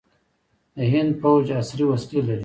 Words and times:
د 0.75 0.77
هند 0.91 1.11
پوځ 1.21 1.45
عصري 1.57 1.83
وسلې 1.91 2.21
لري. 2.27 2.39